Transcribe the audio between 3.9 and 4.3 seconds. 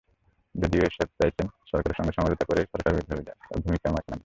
মাঠে নামতে।